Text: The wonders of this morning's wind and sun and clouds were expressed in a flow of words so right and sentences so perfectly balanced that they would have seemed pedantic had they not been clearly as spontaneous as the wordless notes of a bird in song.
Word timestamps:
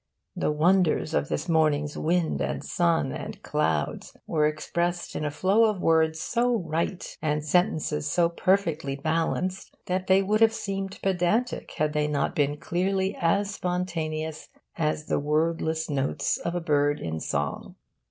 The 0.35 0.51
wonders 0.51 1.13
of 1.13 1.29
this 1.29 1.47
morning's 1.47 1.95
wind 1.95 2.41
and 2.41 2.63
sun 2.63 3.11
and 3.11 3.39
clouds 3.43 4.17
were 4.25 4.47
expressed 4.47 5.15
in 5.15 5.23
a 5.23 5.29
flow 5.29 5.65
of 5.65 5.79
words 5.79 6.19
so 6.19 6.55
right 6.55 7.05
and 7.21 7.45
sentences 7.45 8.07
so 8.09 8.27
perfectly 8.27 8.95
balanced 8.95 9.77
that 9.85 10.07
they 10.07 10.23
would 10.23 10.41
have 10.41 10.53
seemed 10.53 10.97
pedantic 11.03 11.73
had 11.73 11.93
they 11.93 12.07
not 12.07 12.33
been 12.33 12.57
clearly 12.57 13.15
as 13.21 13.53
spontaneous 13.53 14.49
as 14.75 15.05
the 15.05 15.19
wordless 15.19 15.87
notes 15.87 16.37
of 16.37 16.55
a 16.55 16.61
bird 16.61 16.99
in 16.99 17.19
song. 17.19 17.75